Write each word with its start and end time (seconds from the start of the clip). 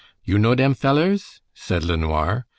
"You 0.23 0.39
know 0.39 0.55
dem 0.55 0.73
fellers?" 0.73 1.41
said 1.53 1.83
LeNoir. 1.83 2.47